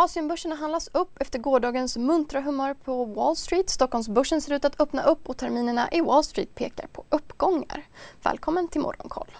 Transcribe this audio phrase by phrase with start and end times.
[0.00, 3.70] Asienbörserna handlas upp efter gårdagens muntra humör på Wall Street.
[3.70, 7.86] Stockholmsbörsen ser ut att öppna upp och terminerna i Wall Street pekar på uppgångar.
[8.22, 9.30] Välkommen till Morgonkoll.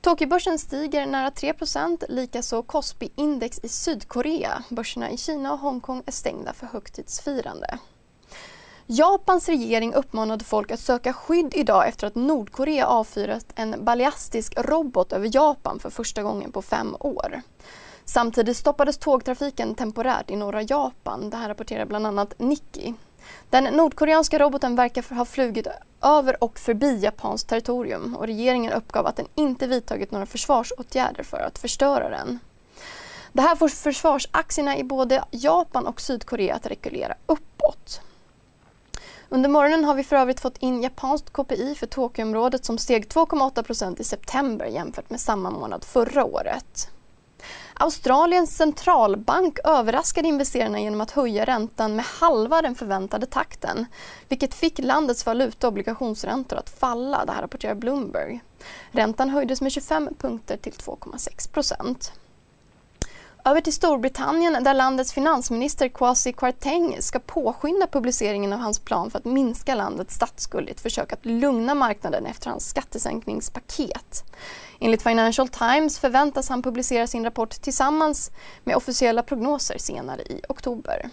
[0.00, 4.64] Tokyobörsen stiger nära 3% likaså Kospi-index i Sydkorea.
[4.68, 7.78] Börserna i Kina och Hongkong är stängda för högtidsfirande.
[8.86, 15.12] Japans regering uppmanade folk att söka skydd idag efter att Nordkorea avfyrat en ballistisk robot
[15.12, 17.42] över Japan för första gången på fem år.
[18.04, 21.30] Samtidigt stoppades tågtrafiken temporärt i norra Japan.
[21.30, 22.94] Det här rapporterar bland annat Nikki.
[23.50, 25.66] Den nordkoreanska roboten verkar ha flugit
[26.02, 31.40] över och förbi japanskt territorium och regeringen uppgav att den inte vidtagit några försvarsåtgärder för
[31.40, 32.38] att förstöra den.
[33.32, 38.00] Det här får försvarsaktierna i både Japan och Sydkorea att rekulera uppåt.
[39.28, 43.62] Under morgonen har vi för övrigt fått in japanskt KPI för Tokyoområdet som steg 2,8
[43.62, 46.90] procent i september jämfört med samma månad förra året.
[47.82, 53.86] Australiens centralbank överraskade investerarna genom att höja räntan med halva den förväntade takten,
[54.28, 58.40] vilket fick landets valuta och obligationsräntor att falla, det här rapporterar Bloomberg.
[58.90, 62.12] Räntan höjdes med 25 punkter till 2,6 procent.
[63.44, 69.18] Över till Storbritannien där landets finansminister Kwasi Kwarteng ska påskynda publiceringen av hans plan för
[69.18, 74.24] att minska landets statsskuld i ett försök att lugna marknaden efter hans skattesänkningspaket.
[74.80, 78.30] Enligt Financial Times förväntas han publicera sin rapport tillsammans
[78.64, 81.10] med officiella prognoser senare i oktober.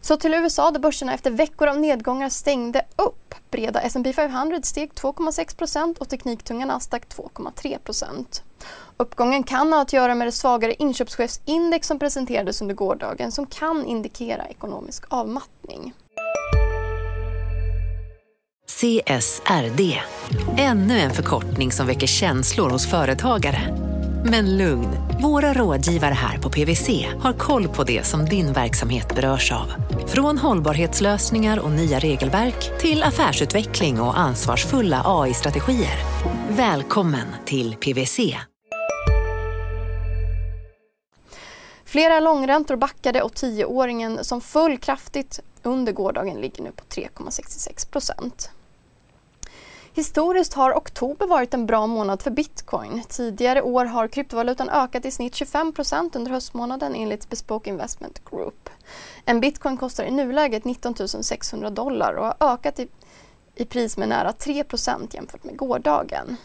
[0.00, 3.34] Så till USA där börserna efter veckor av nedgångar stängde upp.
[3.50, 7.78] Breda S&P 500 steg 2,6% och tekniktunga Nasdaq 2,3
[8.96, 13.84] Uppgången kan ha att göra med det svagare inköpschefsindex som presenterades under gårdagen som kan
[13.84, 15.92] indikera ekonomisk avmattning.
[18.80, 20.00] CSRD,
[20.58, 23.85] ännu en förkortning som väcker känslor hos företagare.
[24.30, 24.88] Men lugn,
[25.22, 29.72] våra rådgivare här på PWC har koll på det som din verksamhet berörs av.
[30.06, 35.98] Från hållbarhetslösningar och nya regelverk till affärsutveckling och ansvarsfulla AI-strategier.
[36.48, 38.36] Välkommen till PWC.
[41.84, 48.50] Flera långräntor backade och tioåringen som föll kraftigt under gårdagen ligger nu på 3,66 procent.
[49.96, 53.02] Historiskt har oktober varit en bra månad för bitcoin.
[53.08, 58.70] Tidigare år har kryptovalutan ökat i snitt 25% under höstmånaden enligt Bespoke Investment Group.
[59.24, 62.88] En bitcoin kostar i nuläget 19 600 dollar och har ökat i,
[63.54, 66.36] i pris med nära 3% jämfört med gårdagen.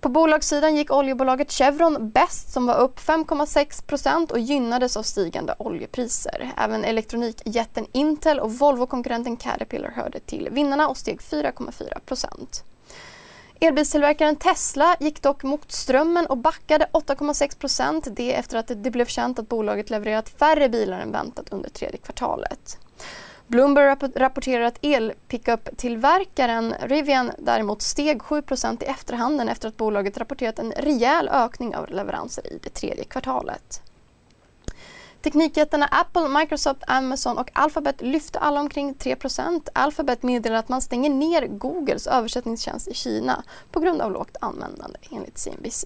[0.00, 6.52] På bolagssidan gick oljebolaget Chevron bäst som var upp 5,6% och gynnades av stigande oljepriser.
[6.56, 12.62] Även elektronikjätten Intel och Volvo-konkurrenten Caterpillar hörde till vinnarna och steg 4,4%
[13.60, 19.38] Elbilstillverkaren Tesla gick dock mot strömmen och backade 8,6% Det efter att det blev känt
[19.38, 22.78] att bolaget levererat färre bilar än väntat under tredje kvartalet.
[23.48, 30.72] Bloomberg rapporterar att elpickup-tillverkaren Rivian däremot steg 7% i efterhanden efter att bolaget rapporterat en
[30.72, 33.82] rejäl ökning av leveranser i det tredje kvartalet.
[35.22, 41.10] Teknikjättarna Apple, Microsoft, Amazon och Alphabet lyfte alla omkring 3% Alphabet meddelar att man stänger
[41.10, 43.42] ner Googles översättningstjänst i Kina
[43.72, 45.84] på grund av lågt användande enligt CNBC.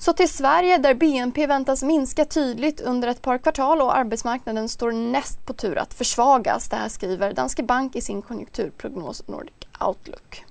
[0.00, 4.92] Så till Sverige där BNP väntas minska tydligt under ett par kvartal och arbetsmarknaden står
[4.92, 6.68] näst på tur att försvagas.
[6.68, 10.44] Det här skriver Danske Bank i sin konjunkturprognos Nordic Outlook.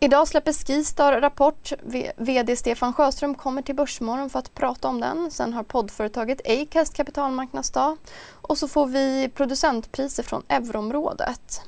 [0.00, 1.72] Idag släpper Skistar rapport.
[2.16, 5.30] VD Stefan Sjöström kommer till Börsmorgon för att prata om den.
[5.30, 7.96] Sen har poddföretaget Acast kapitalmarknadsdag
[8.30, 11.62] och så får vi producentpriser från euroområdet.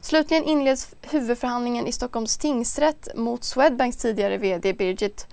[0.00, 5.26] Slutligen inleds huvudförhandlingen i Stockholms tingsrätt mot Swedbanks tidigare VD Birgit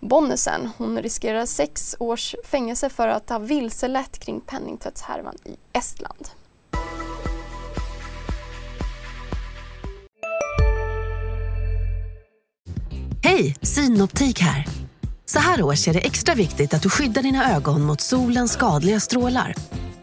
[0.00, 0.70] Bonnesen.
[0.78, 6.28] Hon riskerar sex års fängelse för att ha vilselett kring penningtvättshärvan i Estland.
[13.22, 14.66] Hej, Synoptik här.
[15.24, 19.00] Så här års är det extra viktigt att du skyddar dina ögon mot solens skadliga
[19.00, 19.54] strålar.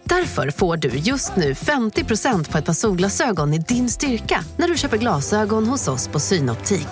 [0.04, 4.78] Därför får du just nu 50% på ett par solglasögon i din styrka när du
[4.78, 6.88] köper glasögon hos oss på Synoptik.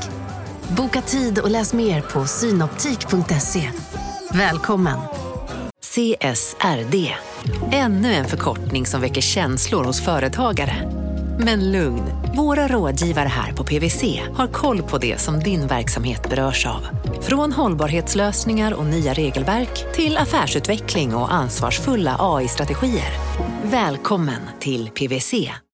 [0.77, 3.71] Boka tid och läs mer på synoptik.se.
[4.33, 4.99] Välkommen!
[5.81, 7.11] CSRD,
[7.71, 10.91] ännu en förkortning som väcker känslor hos företagare.
[11.39, 12.03] Men lugn,
[12.35, 16.87] våra rådgivare här på PWC har koll på det som din verksamhet berörs av.
[17.21, 23.11] Från hållbarhetslösningar och nya regelverk till affärsutveckling och ansvarsfulla AI-strategier.
[23.63, 25.33] Välkommen till PWC.